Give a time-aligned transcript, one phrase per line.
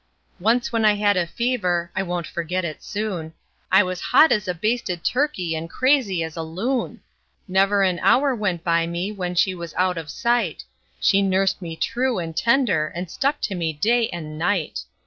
[0.39, 3.33] Once when I had a fever I won't forget it soon
[3.71, 7.01] I was hot as a basted turkey and crazy as a loon;
[7.47, 10.63] Never an hour went by me when she was out of sight
[10.99, 14.85] She nursed me true and tender, and stuck to me day and night.